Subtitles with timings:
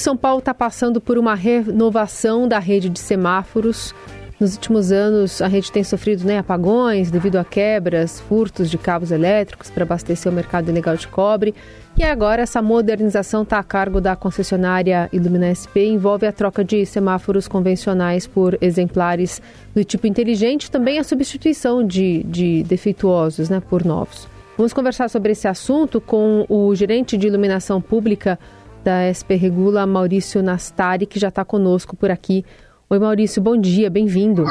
[0.00, 3.94] São Paulo está passando por uma renovação da rede de semáforos.
[4.40, 9.10] Nos últimos anos, a rede tem sofrido né, apagões devido a quebras, furtos de cabos
[9.10, 11.54] elétricos para abastecer o mercado ilegal de cobre.
[11.98, 16.64] E agora essa modernização está a cargo da concessionária Ilumina SP e envolve a troca
[16.64, 19.42] de semáforos convencionais por exemplares
[19.74, 24.26] do tipo inteligente também a substituição de, de defeituosos né, por novos.
[24.56, 28.38] Vamos conversar sobre esse assunto com o gerente de iluminação pública
[28.82, 32.44] da SP Regula, Maurício Nastari, que já está conosco por aqui.
[32.88, 34.44] Oi, Maurício, bom dia, bem-vindo.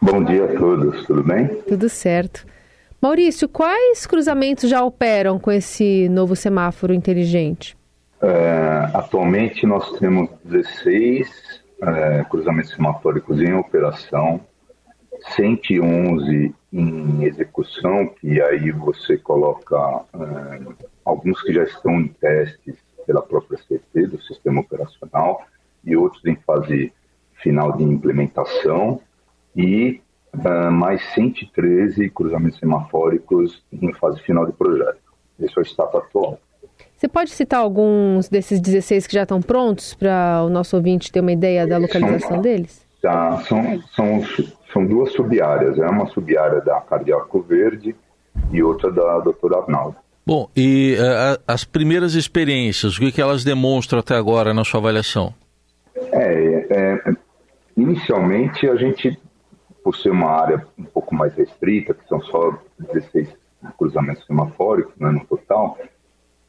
[0.00, 1.48] Bom dia a todos, tudo bem?
[1.66, 2.46] Tudo certo.
[3.00, 7.76] Maurício, quais cruzamentos já operam com esse novo semáforo inteligente?
[8.22, 14.40] É, atualmente nós temos 16 é, cruzamentos semafóricos em operação,
[15.36, 19.76] 111 em execução, que aí você coloca
[20.14, 20.60] é,
[21.04, 25.42] alguns que já estão em testes pela própria CT do sistema operacional
[25.84, 26.92] e outros em fase
[27.42, 29.00] final de implementação
[29.54, 30.00] e
[30.34, 35.00] uh, mais 113 cruzamentos semafóricos em fase final de projeto.
[35.38, 36.38] Esse é o estado atual.
[36.96, 41.20] Você pode citar alguns desses 16 que já estão prontos para o nosso ouvinte ter
[41.20, 42.86] uma ideia da localização são, deles?
[43.02, 44.22] Tá, são, são,
[44.72, 45.78] são duas sub-áreas.
[45.78, 47.94] É uma sub-área da Cardiaco Verde
[48.50, 49.96] e outra da doutora Arnaldo.
[50.26, 54.80] Bom, e uh, as primeiras experiências, o que, que elas demonstram até agora na sua
[54.80, 55.34] avaliação?
[56.12, 57.14] É, é,
[57.76, 59.18] Inicialmente, a gente,
[59.82, 62.56] por ser uma área um pouco mais restrita, que são só
[62.92, 63.28] 16
[63.76, 65.76] cruzamentos semafóricos né, no total,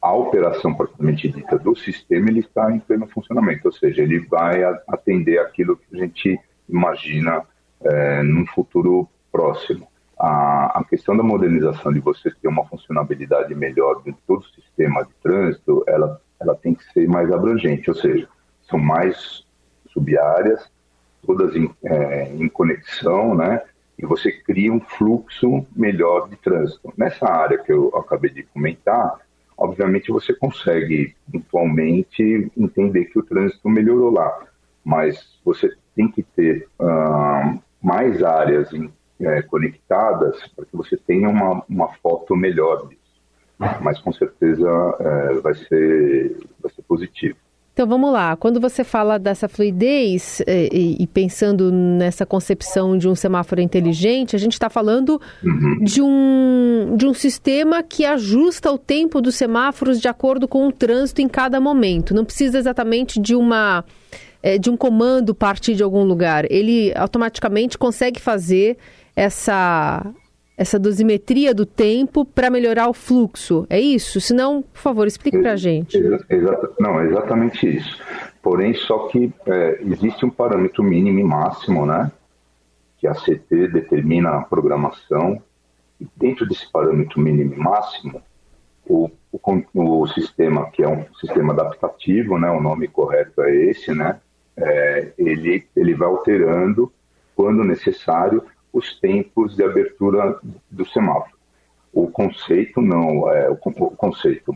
[0.02, 4.64] a operação propriamente dita do sistema ele está em pleno funcionamento, ou seja, ele vai
[4.88, 7.42] atender aquilo que a gente imagina
[7.84, 9.88] é, num futuro próximo.
[10.18, 15.04] A, a, questão da modernização, de você ter uma funcionalidade melhor de todo o sistema
[15.04, 18.28] de trânsito, ela, ela tem que ser mais abrangente, ou seja,
[18.70, 19.44] são mais
[19.92, 20.70] sub-áreas,
[21.26, 23.62] todas em, é, em conexão, né?
[23.98, 26.94] E você cria um fluxo melhor de trânsito.
[26.98, 29.20] Nessa área que eu acabei de comentar,
[29.58, 34.48] obviamente você consegue pontualmente entender que o trânsito melhorou lá,
[34.84, 41.30] mas você tem que ter uh, mais áreas em, é, conectadas para que você tenha
[41.30, 43.02] uma, uma foto melhor disso.
[43.58, 47.38] Mas com certeza é, vai, ser, vai ser positivo.
[47.75, 53.06] Então vamos lá, quando você fala dessa fluidez eh, e, e pensando nessa concepção de
[53.06, 55.84] um semáforo inteligente, a gente está falando uhum.
[55.84, 60.72] de, um, de um sistema que ajusta o tempo dos semáforos de acordo com o
[60.72, 62.14] trânsito em cada momento.
[62.14, 63.84] Não precisa exatamente de uma
[64.42, 66.50] eh, de um comando partir de algum lugar.
[66.50, 68.78] Ele automaticamente consegue fazer
[69.16, 70.14] essa
[70.58, 73.68] essa dosimetria do tempo para melhorar o fluxo.
[73.70, 74.22] É isso?
[74.22, 75.98] Se não, por favor, explique para a gente.
[76.30, 78.02] Exa não, é exatamente isso.
[78.42, 82.12] Porém, só que é, existe um parâmetro mínimo e máximo, né?
[82.98, 85.42] Que a CT determina a programação.
[86.00, 88.22] E dentro desse parâmetro mínimo e máximo,
[88.88, 92.50] o, o, o, sistema, que é um sistema adaptativo, né?
[92.52, 94.20] O nome correto é esse, né?
[94.56, 96.92] É, ele, ele vai alterando,
[97.36, 98.42] quando necessário,
[98.75, 100.38] os tempos de abertura
[100.69, 101.34] do semáforo.
[101.94, 104.53] O conceito não é o, conceito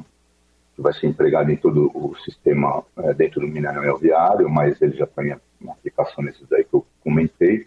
[0.75, 4.97] que vai ser empregado em todo o sistema é, dentro do minério viário, mas ele
[4.97, 7.65] já tem uma aplicação nesses daí que eu comentei,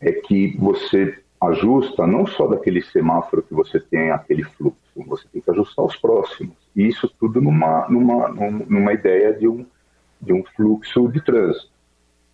[0.00, 5.42] é que você ajusta não só daquele semáforo que você tem aquele fluxo, você tem
[5.42, 6.54] que ajustar os próximos.
[6.76, 9.66] E isso tudo numa, numa, numa ideia de um,
[10.20, 11.72] de um fluxo de trânsito.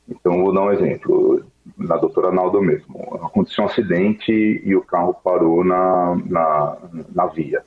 [0.06, 1.45] Então, vou dar um exemplo
[1.76, 3.18] na doutora Naldo mesmo.
[3.22, 6.78] Aconteceu um acidente e o carro parou na, na,
[7.14, 7.64] na via.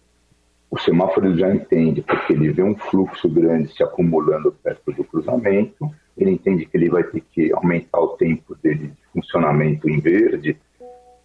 [0.70, 5.04] O semáforo ele já entende, porque ele vê um fluxo grande se acumulando perto do
[5.04, 10.00] cruzamento, ele entende que ele vai ter que aumentar o tempo dele de funcionamento em
[10.00, 10.58] verde,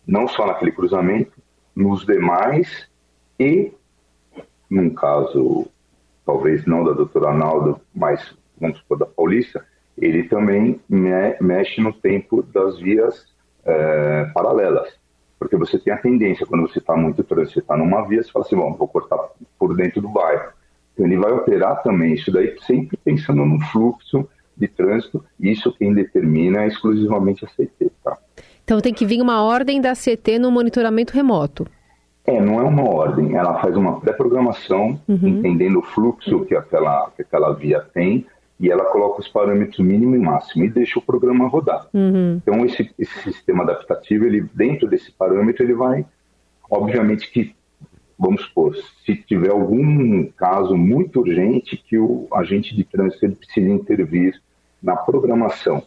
[0.07, 1.33] não só naquele cruzamento,
[1.75, 2.89] nos demais
[3.39, 3.73] e,
[4.71, 5.67] num caso,
[6.25, 9.65] talvez não da doutora Naldo, mas vamos supor da Paulista,
[9.97, 11.11] ele também me
[11.41, 13.27] mexe no tempo das vias
[13.65, 14.89] é, paralelas.
[15.39, 18.31] Porque você tem a tendência, quando você está muito trânsito, você está numa via, você
[18.31, 19.19] fala assim, bom, vou cortar
[19.59, 20.53] por dentro do bairro.
[20.93, 25.93] Então ele vai operar também isso daí, sempre pensando no fluxo de trânsito, isso quem
[25.93, 28.17] determina é exclusivamente a CT, tá?
[28.63, 31.67] Então tem que vir uma ordem da CT no monitoramento remoto.
[32.25, 35.29] É, não é uma ordem, ela faz uma pré-programação, uhum.
[35.29, 38.25] entendendo o fluxo que aquela, que aquela via tem,
[38.59, 41.89] e ela coloca os parâmetros mínimo e máximo e deixa o programa rodar.
[41.93, 42.37] Uhum.
[42.37, 46.05] Então esse, esse sistema adaptativo, ele dentro desse parâmetro, ele vai,
[46.71, 47.55] obviamente que
[48.19, 48.75] vamos supor,
[49.05, 54.41] se tiver algum caso muito urgente que o agente de trânsito precisa intervir
[54.83, 55.83] na programação,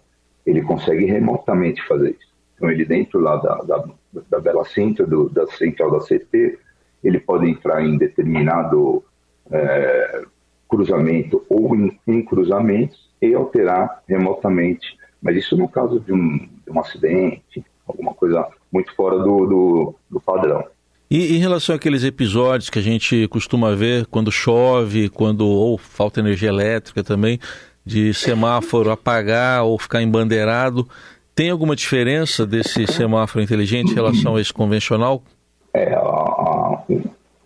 [0.45, 2.27] ele consegue remotamente fazer isso.
[2.55, 3.83] Então, ele dentro lá da, da,
[4.29, 6.57] da Bela Center, do, da central da CT,
[7.03, 9.03] ele pode entrar em determinado
[9.51, 10.23] é,
[10.67, 14.97] cruzamento ou em, em, cruzamentos e alterar remotamente.
[15.21, 19.95] Mas isso no caso de um, de um acidente, alguma coisa muito fora do, do,
[20.09, 20.63] do padrão.
[21.09, 26.19] E em relação àqueles episódios que a gente costuma ver quando chove, quando ou falta
[26.19, 27.39] energia elétrica também,
[27.85, 30.85] de semáforo apagar ou ficar embandeirado,
[31.33, 35.23] tem alguma diferença desse semáforo inteligente em relação a esse convencional?
[35.73, 36.83] É, a, a,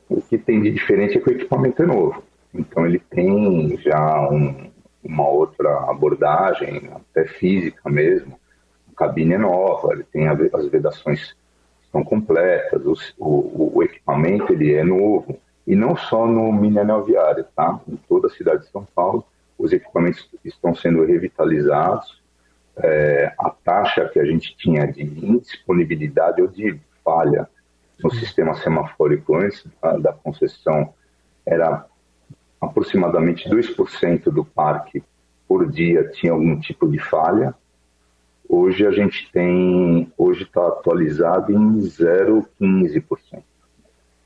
[0.09, 2.24] o que tem de diferente é que o equipamento é novo.
[2.53, 4.71] Então ele tem já um,
[5.03, 8.39] uma outra abordagem, até física mesmo.
[8.92, 11.36] A cabine é nova, ele tem as vedações
[11.92, 15.38] estão completas, o, o, o, equipamento ele é novo.
[15.68, 17.80] E não só no mini anel viário, tá?
[17.88, 19.25] Em toda a cidade de São Paulo,
[19.57, 22.21] os equipamentos estão sendo revitalizados.
[22.77, 27.48] É, a taxa que a gente tinha de indisponibilidade ou de falha
[28.01, 30.94] no sistema semafórico antes da, da concessão
[31.45, 31.86] era
[32.61, 35.03] aproximadamente 2% do parque
[35.47, 37.55] por dia tinha algum tipo de falha
[38.53, 43.41] Hoje a gente tem, hoje está atualizado em 0,15%.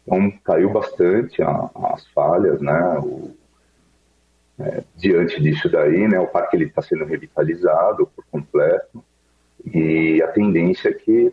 [0.01, 2.97] Então caiu bastante a, as falhas, né?
[3.03, 3.35] O,
[4.57, 6.19] é, diante disso daí, né?
[6.19, 9.05] O parque ele está sendo revitalizado por completo
[9.63, 11.31] e a tendência é que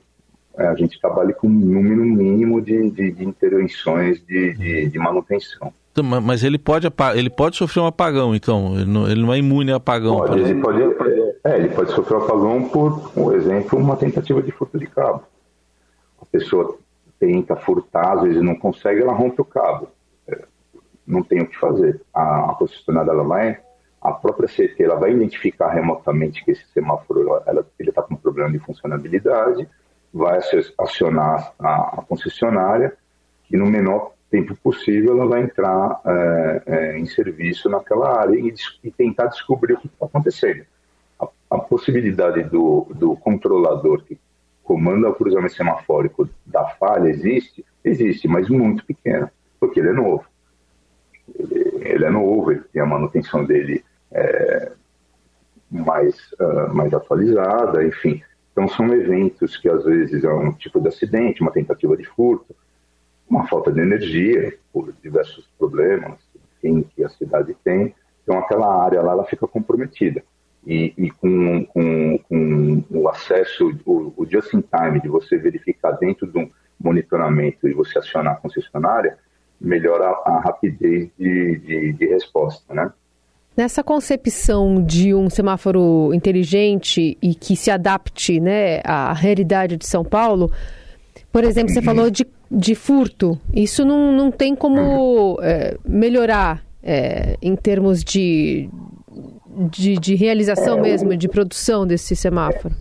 [0.59, 4.99] é, a gente trabalhe com um número mínimo de, de, de intervenções de, de, de
[4.99, 5.73] manutenção.
[6.01, 8.75] Mas ele pode, ele pode sofrer um apagão, então?
[8.77, 10.17] Ele não, ele não é imune a apagão?
[10.17, 10.83] Pode, ele pode,
[11.45, 15.23] é, ele pode sofrer um apagão por, por exemplo, uma tentativa de furto de cabo.
[16.21, 16.79] A pessoa
[17.21, 19.89] tenta furtar, às vezes não consegue, ela rompe o cabo.
[20.27, 20.43] É,
[21.07, 22.01] não tem o que fazer.
[22.15, 23.61] A, a concessionária, ela vai,
[24.01, 28.51] a própria CT, ela vai identificar remotamente que esse semáforo, ela, ele está com problema
[28.51, 29.69] de funcionabilidade,
[30.13, 30.41] vai
[30.79, 32.97] acionar a, a concessionária,
[33.45, 38.55] que no menor tempo possível ela vai entrar é, é, em serviço naquela área e,
[38.83, 40.65] e tentar descobrir o que está acontecendo.
[41.21, 44.19] A, a, possibilidade do, do controlador que
[44.65, 47.63] comanda o cruzamento semafórico da falha existe?
[47.85, 49.31] Existe, mas muito pequena,
[49.61, 50.25] porque ele é novo.
[51.39, 54.73] Ele, ele é novo, ele tem a manutenção dele é,
[55.71, 58.23] mais, uh, mais atualizada, enfim.
[58.53, 62.55] Então são eventos que às vezes é um tipo de acidente, uma tentativa de furto,
[63.33, 66.19] uma falta de energia por diversos problemas
[66.63, 67.95] enfim, que a cidade tem.
[68.23, 70.23] Então aquela área lá ela fica comprometida.
[70.65, 75.93] E, e com, com, com, o acesso, o, o just in time, de você verificar
[75.93, 76.49] dentro de um
[76.79, 79.19] monitoramento e você acionar a concessionária,
[79.61, 82.93] melhora a, a rapidez de, de, de resposta, né?
[83.57, 90.03] Nessa concepção de um semáforo inteligente e que se adapte né, à realidade de São
[90.03, 90.51] Paulo,
[91.31, 93.39] por exemplo, você falou de, de furto.
[93.53, 98.69] Isso não, não tem como é, melhorar é, em termos de,
[99.71, 102.75] de, de realização mesmo, de produção desse semáforo?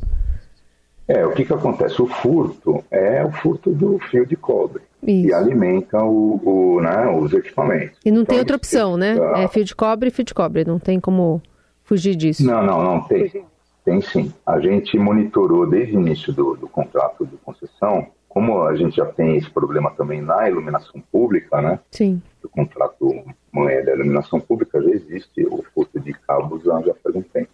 [1.08, 2.02] É, o que, que acontece?
[2.02, 4.82] O furto é o furto do fio de cobre.
[5.02, 5.28] Isso.
[5.28, 7.98] E alimenta o, o né, os equipamentos.
[8.06, 9.18] E não então, tem outra opção, né?
[9.38, 10.64] É fio de cobre e fio de cobre.
[10.64, 11.42] Não tem como
[11.84, 12.46] fugir disso.
[12.46, 13.02] Não, não, não.
[13.02, 13.44] Tem,
[13.84, 14.32] tem sim.
[14.46, 19.06] A gente monitorou desde o início do, do contrato de concessão como a gente já
[19.06, 21.80] tem esse problema também na iluminação pública, né?
[21.92, 22.22] Sim.
[22.42, 27.16] O contrato mãe da iluminação pública já existe o furto de cabos já, já faz
[27.16, 27.50] um tempo.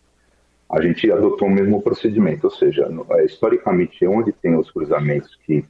[0.70, 5.66] A gente adotou o mesmo procedimento, ou seja, é, historicamente, onde tem os cruzamentos que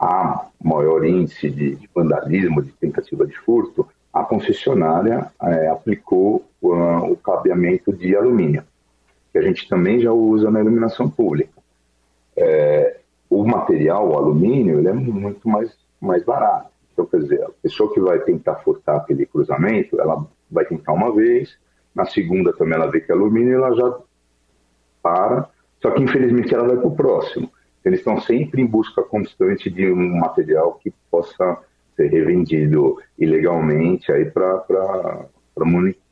[0.00, 7.12] há maior índice de, de vandalismo, de tentativa de furto, a concessionária é, aplicou uh,
[7.12, 8.64] o cabeamento de alumínio,
[9.32, 11.52] que a gente também já usa na iluminação pública.
[12.36, 12.98] É,
[13.40, 16.70] o material, o alumínio, ele é muito mais, mais barato.
[16.92, 21.12] Então, quer dizer, a pessoa que vai tentar furtar aquele cruzamento, ela vai tentar uma
[21.12, 21.56] vez,
[21.94, 23.98] na segunda também ela vê que é alumínio e ela já
[25.02, 25.48] para,
[25.82, 27.50] só que infelizmente ela vai para o próximo.
[27.84, 31.58] Eles estão sempre em busca constante de um material que possa
[31.94, 35.26] ser revendido ilegalmente aí para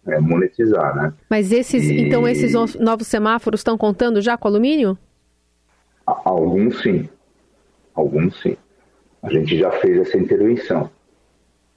[0.07, 1.15] é, monetizar, né?
[1.31, 2.01] Mas esses, e...
[2.03, 4.99] então esses novos semáforos estão contando já com alumínio?
[6.07, 7.09] Alguns sim,
[7.95, 8.57] alguns sim.
[9.23, 10.91] A gente já fez essa intervenção.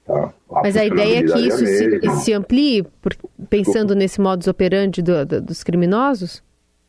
[0.04, 0.32] Tá?
[0.50, 3.14] A Mas a ideia é que isso é se, se, amplie, por,
[3.48, 6.42] pensando nesse modus operandi do, do, dos criminosos?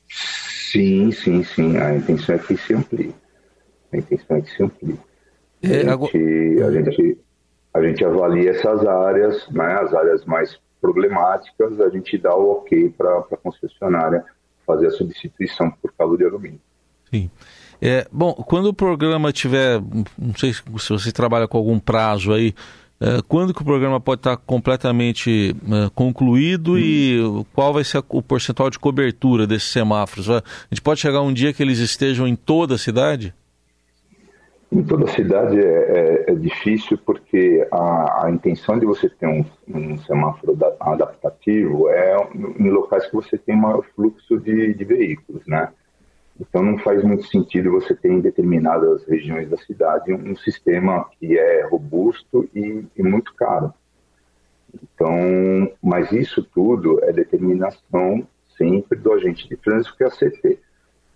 [0.07, 1.77] Sim, sim, sim.
[1.77, 3.13] A intenção é que se amplie.
[3.91, 4.99] A intenção é que se amplie.
[5.63, 7.17] É, a, gente, a gente
[7.77, 12.89] a gente avalia essas áreas, né, as áreas mais problemáticas, a gente dá o ok
[12.89, 14.25] para a concessionária
[14.65, 16.59] fazer a substituição por cabo de alumínio.
[17.11, 17.29] Sim.
[17.81, 19.81] É, bom, quando o programa tiver,
[20.17, 22.53] não sei se você trabalha com algum prazo aí,
[22.99, 26.77] é, quando que o programa pode estar completamente é, concluído hum.
[26.79, 30.29] e qual vai ser o percentual de cobertura desses semáforos?
[30.29, 33.33] A gente pode chegar um dia que eles estejam em toda a cidade?
[34.71, 39.27] Em toda a cidade é, é, é difícil porque a, a, intenção de você ter
[39.27, 42.17] um, um, semáforo adaptativo é
[42.59, 45.69] em locais que você tem maior fluxo de, de veículos, né?
[46.39, 51.37] Então não faz muito sentido você ter em determinadas regiões da cidade um sistema que
[51.37, 53.73] é robusto e, e muito caro.
[54.73, 58.27] Então, mas isso tudo é determinação
[58.57, 60.59] sempre do agente de trânsito que é a CT.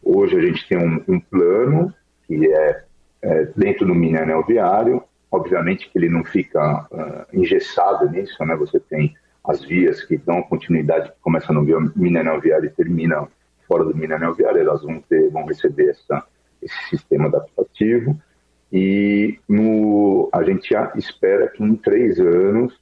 [0.04, 1.94] Hoje a gente tem um, um plano
[2.28, 2.84] que é,
[3.22, 8.56] é, dentro do mini anel viário, obviamente que ele não fica uh, engessado nisso, né?
[8.56, 11.64] Você tem as vias que dão continuidade, que começa no
[11.96, 13.28] mini anel viário e termina
[13.72, 16.26] fora do Mineral Viário, elas vão, ter, vão receber essa,
[16.62, 18.20] esse sistema adaptativo.
[18.72, 22.78] E no, a gente espera que em três anos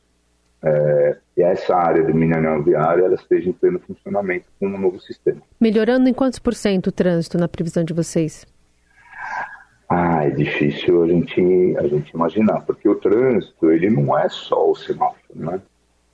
[0.63, 5.41] é, essa área do mineral viário ela esteja em pleno funcionamento com um novo sistema.
[5.59, 8.45] Melhorando em quantos por cento o trânsito na previsão de vocês?
[9.87, 14.69] Ah, é difícil a gente, a gente imaginar, porque o trânsito ele não é só
[14.69, 15.61] o semáforo, né?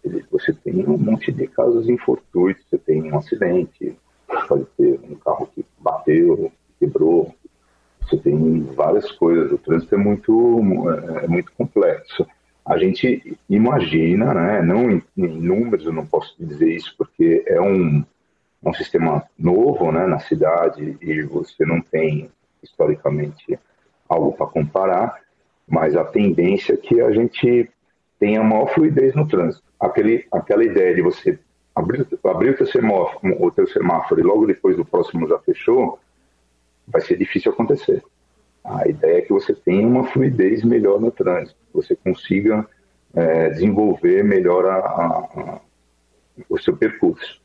[0.03, 3.97] Ele, você tem um monte de casos infortuitos, você tem um acidente,
[4.47, 7.33] pode ter um carro que bateu, quebrou.
[8.01, 9.51] Você tem várias coisas.
[9.51, 10.59] O trânsito é muito,
[11.23, 12.25] é muito complexo.
[12.65, 17.61] A gente imagina, né, não em, em números, eu não posso dizer isso porque é
[17.61, 18.03] um,
[18.63, 22.29] um sistema novo né, na cidade e você não tem
[22.63, 23.59] historicamente
[24.09, 25.19] algo para comparar,
[25.67, 27.69] mas a tendência é que a gente
[28.19, 29.63] tenha maior fluidez no trânsito.
[29.79, 31.37] Aquele, aquela ideia de você
[31.75, 35.99] abrir, abrir o, teu semáforo, o teu semáforo e logo depois do próximo já fechou,
[36.87, 38.01] vai ser difícil acontecer.
[38.63, 42.65] A ideia é que você tenha uma fluidez melhor no trânsito, você consiga
[43.13, 45.05] é, desenvolver melhor a, a,
[45.35, 45.59] a,
[46.49, 47.39] o seu percurso.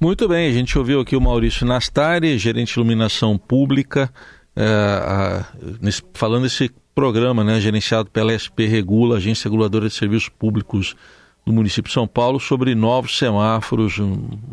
[0.00, 4.12] Muito bem, a gente ouviu aqui o Maurício Nastari, gerente de iluminação pública,
[4.54, 5.44] é,
[5.80, 10.94] nesse, falando desse programa né, gerenciado pela SP Regula, Agência Reguladora de Serviços Públicos
[11.48, 13.98] do município de São Paulo sobre novos semáforos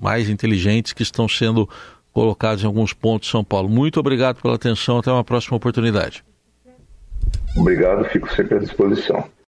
[0.01, 1.69] mais inteligentes que estão sendo
[2.13, 3.67] colocados em alguns pontos de São Paulo.
[3.67, 6.23] Muito obrigado pela atenção, até uma próxima oportunidade.
[7.55, 9.29] Obrigado, fico sempre à disposição.